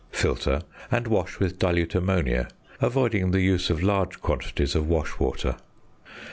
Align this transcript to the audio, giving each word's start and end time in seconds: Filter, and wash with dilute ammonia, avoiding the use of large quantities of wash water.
Filter, 0.11 0.63
and 0.89 1.05
wash 1.05 1.37
with 1.37 1.59
dilute 1.59 1.93
ammonia, 1.93 2.47
avoiding 2.81 3.29
the 3.29 3.41
use 3.41 3.69
of 3.69 3.83
large 3.83 4.19
quantities 4.19 4.73
of 4.73 4.87
wash 4.89 5.19
water. 5.19 5.57